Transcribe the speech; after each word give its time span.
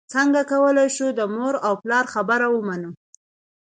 څنګه 0.13 0.39
کولی 0.51 0.87
شم 0.95 1.09
د 1.15 1.21
مور 1.35 1.55
او 1.67 1.73
پلار 1.83 2.05
خبره 2.13 2.47
ومنم 2.49 2.93